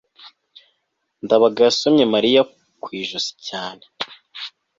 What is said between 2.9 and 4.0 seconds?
ijosi cyane